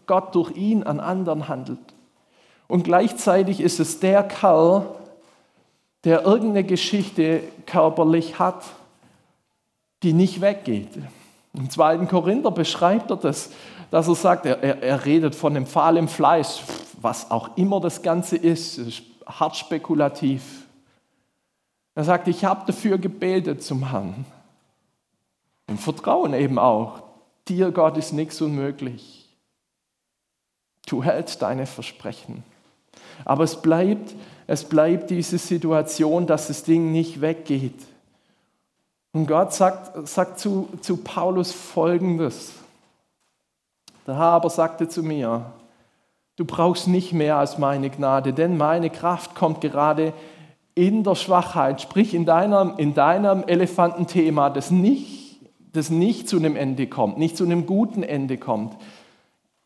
[0.06, 1.94] Gott durch ihn an anderen handelt.
[2.68, 4.86] Und gleichzeitig ist es der Kerl,
[6.04, 8.64] der irgendeine Geschichte körperlich hat,
[10.02, 10.90] die nicht weggeht.
[11.54, 13.50] Im zweiten Korinther beschreibt er das,
[13.90, 16.62] dass er sagt, er, er, redet von dem Pfahl im Fleisch,
[17.00, 20.66] was auch immer das Ganze ist, ist hart spekulativ.
[21.94, 24.24] Er sagt, ich habe dafür gebetet zum Herrn.
[25.68, 27.04] Im Vertrauen eben auch.
[27.46, 29.28] Dir, Gott, ist nichts unmöglich.
[30.86, 32.42] Du hältst deine Versprechen.
[33.24, 34.14] Aber es bleibt,
[34.46, 37.80] es bleibt diese Situation, dass das Ding nicht weggeht.
[39.14, 42.52] Und Gott sagt, sagt zu, zu Paulus Folgendes.
[44.08, 45.52] Der Herr aber sagte zu mir,
[46.36, 50.12] du brauchst nicht mehr als meine Gnade, denn meine Kraft kommt gerade
[50.74, 55.40] in der Schwachheit, sprich in deinem, in deinem Elefantenthema, das nicht,
[55.72, 58.76] das nicht zu einem Ende kommt, nicht zu einem guten Ende kommt,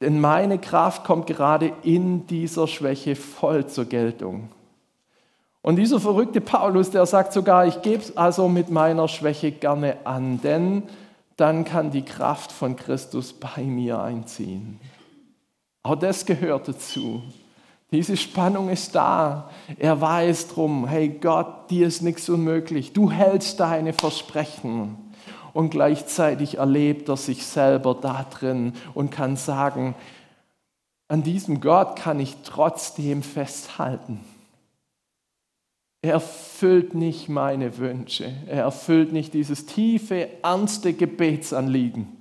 [0.02, 4.50] denn meine Kraft kommt gerade in dieser Schwäche voll zur Geltung.
[5.68, 9.98] Und dieser verrückte Paulus, der sagt sogar, ich gebe es also mit meiner Schwäche gerne
[10.06, 10.84] an, denn
[11.36, 14.80] dann kann die Kraft von Christus bei mir einziehen.
[15.82, 17.22] Auch das gehört dazu.
[17.92, 19.50] Diese Spannung ist da.
[19.76, 22.94] Er weiß drum, hey Gott, dir ist nichts unmöglich.
[22.94, 24.96] Du hältst deine Versprechen
[25.52, 29.94] und gleichzeitig erlebt er sich selber da drin und kann sagen,
[31.08, 34.20] an diesem Gott kann ich trotzdem festhalten.
[36.00, 38.32] Er erfüllt nicht meine Wünsche.
[38.46, 42.16] Er erfüllt nicht dieses tiefe, ernste Gebetsanliegen.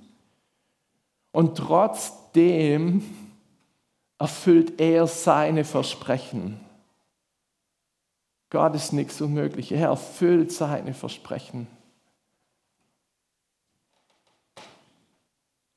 [1.32, 3.02] Und trotzdem
[4.18, 6.60] erfüllt er seine Versprechen.
[8.50, 9.72] Gott ist nichts unmöglich.
[9.72, 11.68] Er erfüllt seine Versprechen.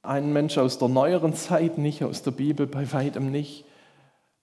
[0.04, 3.66] ein Mensch aus der neueren Zeit, nicht aus der Bibel, bei weitem nicht.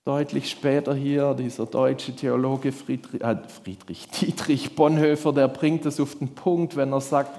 [0.09, 6.15] Deutlich später hier dieser deutsche Theologe Friedrich, äh Friedrich Dietrich Bonhoeffer, der bringt es auf
[6.15, 7.39] den Punkt, wenn er sagt,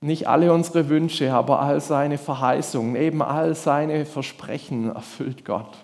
[0.00, 5.76] nicht alle unsere Wünsche, aber all seine Verheißungen, eben all seine Versprechen erfüllt Gott.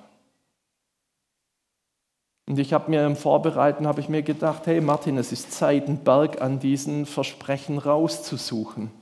[2.46, 5.88] Und ich habe mir im Vorbereiten, habe ich mir gedacht, hey Martin, es ist Zeit,
[5.88, 8.92] einen Berg an diesen Versprechen rauszusuchen.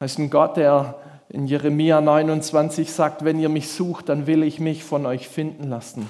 [0.00, 0.96] Das ist ein Gott, der
[1.28, 5.68] in Jeremia 29 sagt, wenn ihr mich sucht, dann will ich mich von euch finden
[5.68, 6.06] lassen.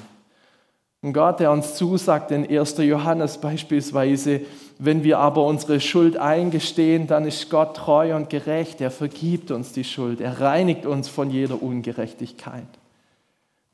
[1.03, 2.79] Ein Gott, der uns zusagt in 1.
[2.79, 4.41] Johannes beispielsweise,
[4.79, 8.81] wenn wir aber unsere Schuld eingestehen, dann ist Gott treu und gerecht.
[8.81, 10.21] Er vergibt uns die Schuld.
[10.23, 12.67] Er reinigt uns von jeder Ungerechtigkeit.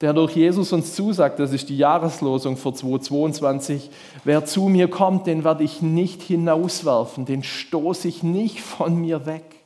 [0.01, 3.91] Der durch Jesus uns zusagt, das ist die Jahreslosung für 2022,
[4.25, 9.27] wer zu mir kommt, den werde ich nicht hinauswerfen, den stoße ich nicht von mir
[9.27, 9.60] weg.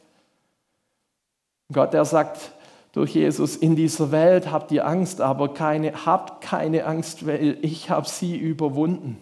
[1.72, 2.52] Gott, der sagt,
[2.92, 7.90] durch Jesus in dieser Welt habt ihr Angst, aber keine, habt keine Angst, weil ich
[7.90, 9.18] habe sie überwunden.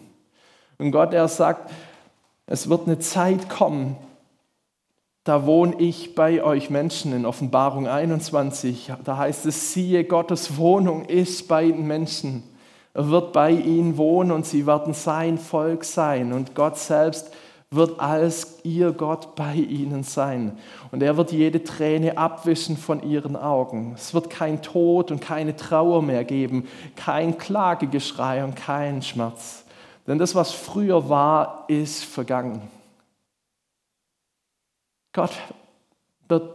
[0.77, 1.71] Und Gott, er sagt,
[2.45, 3.95] es wird eine Zeit kommen,
[5.23, 8.91] da wohne ich bei euch Menschen in Offenbarung 21.
[9.05, 12.43] Da heißt es, siehe, Gottes Wohnung ist bei den Menschen.
[12.93, 16.33] Er wird bei ihnen wohnen und sie werden sein Volk sein.
[16.33, 17.33] Und Gott selbst
[17.75, 20.57] wird als ihr Gott bei ihnen sein.
[20.91, 23.93] Und er wird jede Träne abwischen von ihren Augen.
[23.95, 29.65] Es wird kein Tod und keine Trauer mehr geben, kein Klagegeschrei und kein Schmerz.
[30.07, 32.61] Denn das, was früher war, ist vergangen.
[35.13, 35.31] Gott
[36.27, 36.53] wird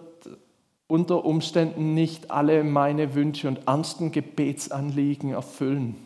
[0.87, 5.97] unter Umständen nicht alle meine Wünsche und ernsten Gebetsanliegen erfüllen.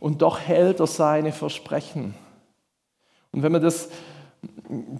[0.00, 2.14] Und doch hält er seine Versprechen.
[3.32, 3.88] Und wenn man das,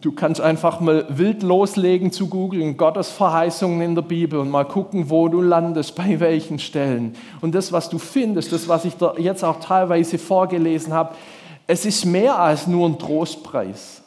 [0.00, 4.64] du kannst einfach mal wild loslegen zu googeln, Gottes Verheißungen in der Bibel und mal
[4.64, 7.14] gucken, wo du landest, bei welchen Stellen.
[7.40, 11.14] Und das, was du findest, das, was ich da jetzt auch teilweise vorgelesen habe,
[11.66, 14.02] es ist mehr als nur ein Trostpreis.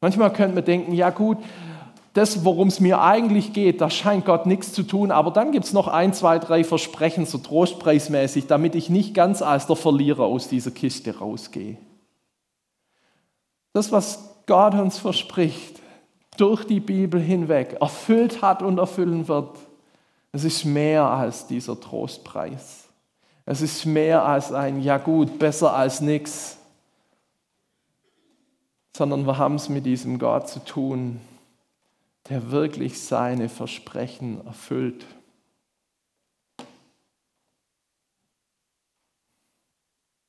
[0.00, 1.38] Manchmal könnte man denken, ja gut,
[2.14, 5.66] das, worum es mir eigentlich geht, da scheint Gott nichts zu tun, aber dann gibt
[5.66, 10.24] es noch ein, zwei, drei Versprechen, so trostpreismäßig, damit ich nicht ganz als der Verlierer
[10.24, 11.76] aus dieser Kiste rausgehe.
[13.78, 15.80] Das, was Gott uns verspricht,
[16.36, 19.56] durch die Bibel hinweg, erfüllt hat und erfüllen wird,
[20.32, 22.88] es ist mehr als dieser Trostpreis.
[23.46, 26.58] Es ist mehr als ein, ja gut, besser als nichts
[28.98, 31.20] sondern wir haben es mit diesem Gott zu tun,
[32.28, 35.06] der wirklich seine Versprechen erfüllt.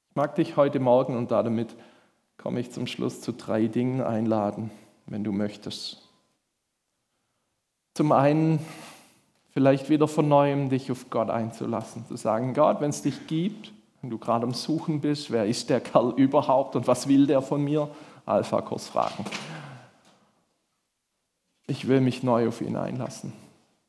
[0.09, 1.75] Ich mag dich heute Morgen und damit
[2.41, 4.71] komme ich zum Schluss zu drei Dingen einladen,
[5.05, 6.09] wenn du möchtest.
[7.93, 8.65] Zum einen
[9.51, 13.73] vielleicht wieder von neuem dich auf Gott einzulassen, zu sagen, Gott, wenn es dich gibt,
[14.01, 17.41] wenn du gerade am Suchen bist, wer ist der Kerl überhaupt und was will der
[17.41, 17.89] von mir?
[18.25, 19.25] Alpha-Kurs fragen.
[21.67, 23.33] Ich will mich neu auf ihn einlassen,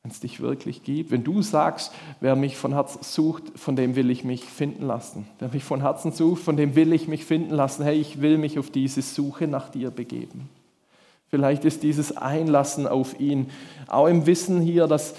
[0.02, 1.10] wenn es dich wirklich gibt.
[1.10, 5.26] Wenn du sagst, wer mich von Herzen sucht, von dem will ich mich finden lassen.
[5.38, 7.84] Wer mich von Herzen sucht, von dem will ich mich finden lassen.
[7.84, 10.48] Hey, ich will mich auf diese Suche nach dir begeben.
[11.28, 13.50] Vielleicht ist dieses Einlassen auf ihn
[13.88, 15.14] auch im Wissen hier, dass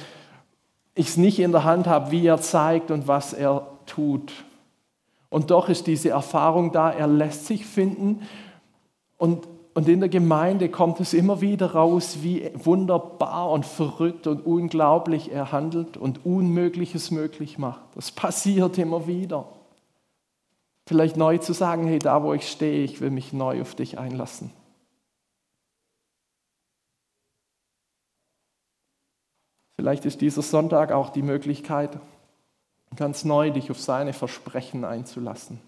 [0.94, 4.34] ich es nicht in der Hand habe, wie er zeigt und was er tut.
[5.30, 8.28] Und doch ist diese Erfahrung da, er lässt sich finden
[9.18, 14.46] und, und in der Gemeinde kommt es immer wieder raus, wie wunderbar und verrückt und
[14.46, 17.82] unglaublich er handelt und Unmögliches möglich macht.
[17.96, 19.48] Das passiert immer wieder.
[20.88, 23.98] Vielleicht neu zu sagen, hey, da wo ich stehe, ich will mich neu auf dich
[23.98, 24.52] einlassen.
[29.78, 31.98] Vielleicht ist dieser Sonntag auch die Möglichkeit,
[32.98, 35.62] ganz neu dich auf seine Versprechen einzulassen.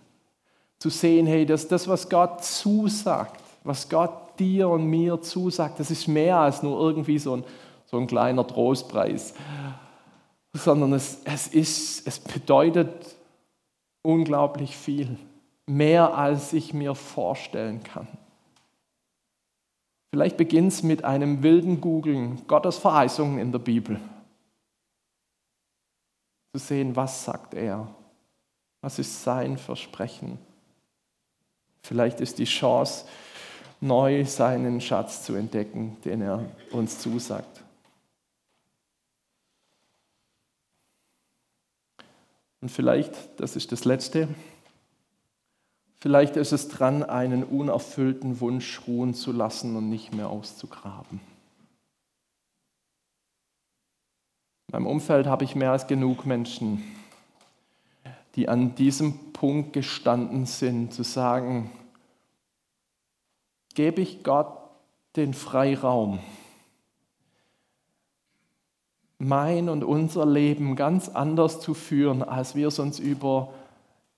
[0.78, 5.91] Zu sehen, hey, dass das, was Gott zusagt, was Gott dir und mir zusagt, das
[5.91, 7.43] ist mehr als nur irgendwie so ein,
[7.86, 9.34] so ein kleiner Trostpreis,
[10.54, 13.15] sondern es, es, ist, es bedeutet
[14.02, 15.17] unglaublich viel,
[15.65, 18.08] mehr als ich mir vorstellen kann.
[20.12, 23.99] Vielleicht beginnt es mit einem wilden Googeln Gottes Verheißungen in der Bibel.
[26.54, 27.88] Zu sehen, was sagt er?
[28.82, 30.38] Was ist sein Versprechen?
[31.82, 33.06] Vielleicht ist die Chance,
[33.84, 37.62] neu seinen Schatz zu entdecken, den er uns zusagt.
[42.62, 44.30] Und vielleicht, das ist das Letzte,
[46.00, 51.19] vielleicht ist es dran, einen unerfüllten Wunsch ruhen zu lassen und nicht mehr auszugraben.
[54.67, 56.82] In meinem Umfeld habe ich mehr als genug Menschen,
[58.36, 61.69] die an diesem Punkt gestanden sind, zu sagen,
[63.74, 64.58] gebe ich Gott
[65.16, 66.20] den Freiraum,
[69.20, 73.54] mein und unser Leben ganz anders zu führen, als wir es uns über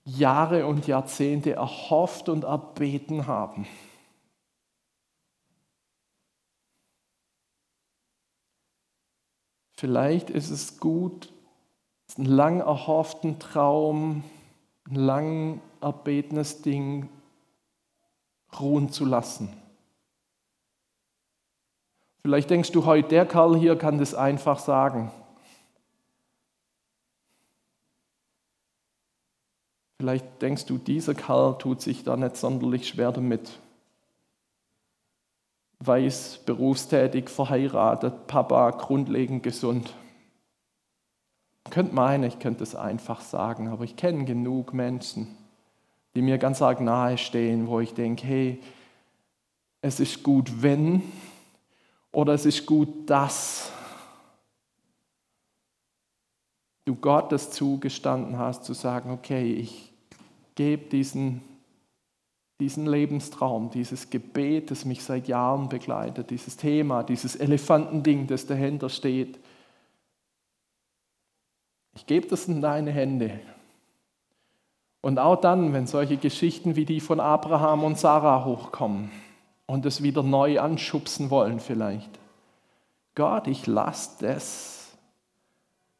[0.04, 3.66] Jahre und Jahrzehnte erhofft und erbeten haben.
[9.78, 11.32] Vielleicht ist es gut,
[12.16, 14.24] einen lang erhofften Traum,
[14.88, 17.08] ein lang erbetenes Ding
[18.58, 19.52] ruhen zu lassen.
[22.22, 25.12] Vielleicht denkst du heute, der Kerl hier kann das einfach sagen.
[29.98, 33.58] Vielleicht denkst du, dieser Kerl tut sich da nicht sonderlich schwer damit.
[35.78, 39.94] Weiß, berufstätig, verheiratet, Papa, grundlegend gesund.
[41.64, 45.36] Ich könnte meinen, ich könnte es einfach sagen, aber ich kenne genug Menschen,
[46.16, 48.62] die mir ganz arg nahe stehen, wo ich denke, hey,
[49.82, 51.02] es ist gut, wenn
[52.10, 53.70] oder es ist gut, dass
[56.86, 59.92] du Gott das zugestanden hast, zu sagen, okay, ich
[60.54, 61.42] gebe diesen,
[62.60, 68.88] diesen Lebenstraum, dieses Gebet, das mich seit Jahren begleitet, dieses Thema, dieses Elefantending, das dahinter
[68.88, 69.38] steht.
[71.94, 73.38] Ich gebe das in deine Hände.
[75.00, 79.10] Und auch dann, wenn solche Geschichten wie die von Abraham und Sarah hochkommen
[79.66, 82.10] und es wieder neu anschubsen wollen vielleicht.
[83.14, 84.76] Gott, ich lasse das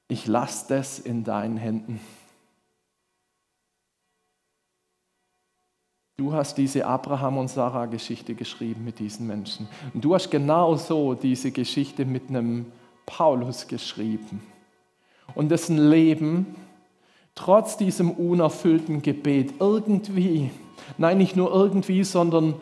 [0.08, 2.00] ich lasse das in deinen Händen.
[6.16, 9.68] Du hast diese Abraham und Sarah Geschichte geschrieben mit diesen Menschen.
[9.92, 12.72] Und du hast genauso diese Geschichte mit einem
[13.04, 14.42] Paulus geschrieben.
[15.34, 16.54] Und dessen Leben
[17.36, 20.50] trotz diesem unerfüllten Gebet irgendwie,
[20.98, 22.60] nein, nicht nur irgendwie, sondern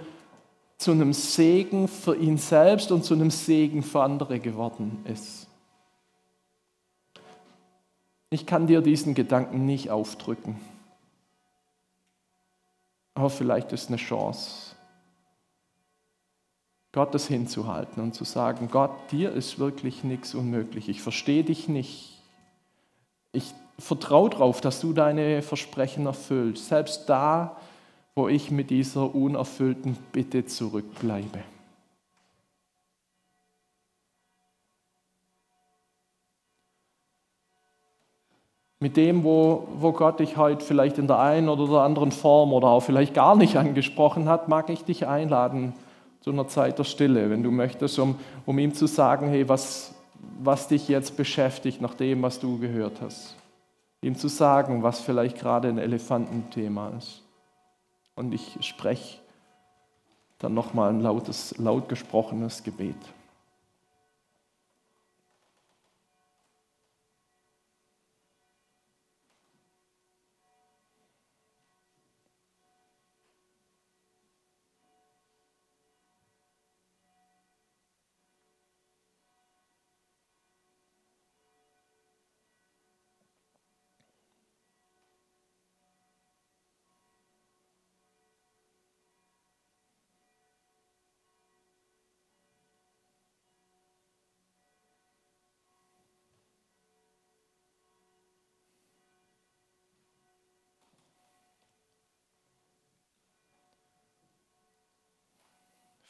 [0.77, 5.47] zu einem Segen für ihn selbst und zu einem Segen für andere geworden ist.
[8.29, 10.61] Ich kann dir diesen Gedanken nicht aufdrücken.
[13.15, 14.75] Aber vielleicht ist eine Chance,
[16.91, 20.89] Gott das hinzuhalten und zu sagen, Gott, dir ist wirklich nichts unmöglich.
[20.89, 22.21] Ich verstehe dich nicht.
[23.31, 27.57] Ich vertraue darauf, dass du deine Versprechen erfüllst, selbst da,
[28.15, 31.41] wo ich mit dieser unerfüllten Bitte zurückbleibe.
[38.85, 42.53] mit dem, wo, wo Gott dich heute vielleicht in der einen oder der anderen Form
[42.53, 45.73] oder auch vielleicht gar nicht angesprochen hat, mag ich dich einladen
[46.21, 49.95] zu einer Zeit der Stille, wenn du möchtest, um, um ihm zu sagen, hey, was,
[50.39, 53.35] was dich jetzt beschäftigt nach dem, was du gehört hast.
[54.05, 57.23] Ihm zu sagen, was vielleicht gerade ein Elefantenthema ist.
[58.15, 59.19] Und ich spreche
[60.39, 62.99] dann nochmal ein lautes, laut gesprochenes Gebet.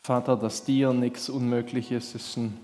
[0.05, 2.61] Vater, dass dir nichts unmöglich ist, ist ein,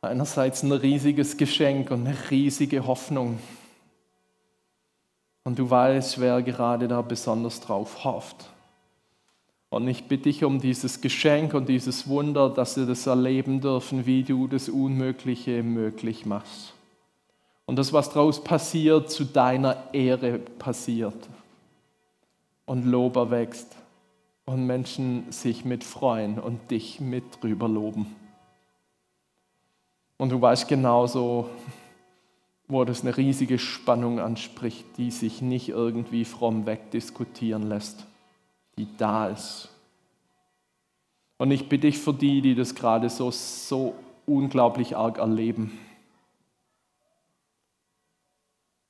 [0.00, 3.40] einerseits ein riesiges Geschenk und eine riesige Hoffnung.
[5.42, 8.48] Und du weißt, wer gerade da besonders drauf hofft.
[9.70, 14.06] Und ich bitte dich um dieses Geschenk und dieses Wunder, dass wir das erleben dürfen,
[14.06, 16.74] wie du das Unmögliche möglich machst.
[17.66, 21.28] Und das, was daraus passiert, zu deiner Ehre passiert.
[22.66, 23.74] Und Lob erwächst
[24.48, 28.16] und Menschen sich mit freuen und dich mit drüber loben.
[30.16, 31.50] Und du weißt genauso,
[32.66, 38.06] wo das eine riesige Spannung anspricht, die sich nicht irgendwie fromm wegdiskutieren lässt,
[38.78, 39.68] die da ist.
[41.36, 43.94] Und ich bitte dich für die, die das gerade so, so
[44.24, 45.78] unglaublich arg erleben.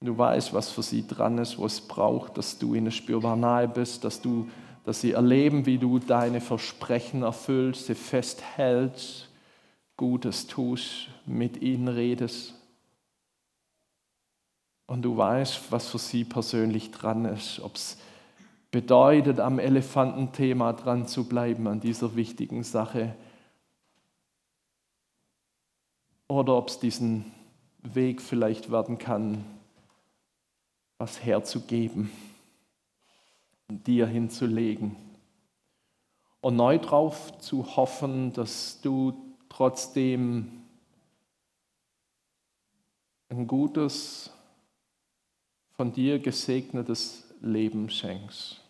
[0.01, 3.67] Du weißt, was für sie dran ist, wo es braucht, dass du ihnen spürbar nahe
[3.67, 4.49] bist, dass du
[4.89, 9.29] dass sie erleben, wie du deine Versprechen erfüllst, sie festhältst,
[9.99, 12.55] Gutes tust, mit ihnen redest.
[14.87, 17.99] Und du weißt, was für sie persönlich dran ist, ob es
[18.71, 23.15] bedeutet, am Elefantenthema dran zu bleiben, an dieser wichtigen Sache,
[26.29, 27.27] oder ob es diesen
[27.83, 29.45] Weg vielleicht werden kann,
[30.97, 32.11] was herzugeben
[33.69, 34.97] dir hinzulegen.
[36.41, 40.63] Und neu darauf zu hoffen, dass du trotzdem
[43.29, 44.31] ein gutes,
[45.73, 48.61] von dir gesegnetes Leben schenkst.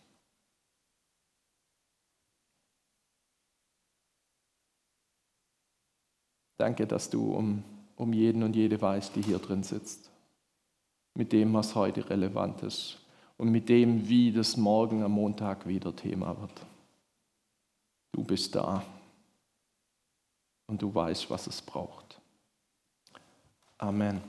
[6.56, 7.62] Danke, dass du um,
[7.96, 10.10] um jeden und jede weißt, die hier drin sitzt,
[11.14, 12.98] mit dem, was heute relevant ist
[13.38, 16.66] und mit dem, wie das morgen am Montag wieder Thema wird.
[18.12, 18.84] Du bist da
[20.66, 22.20] und du weißt, was es braucht.
[23.78, 24.20] Amen.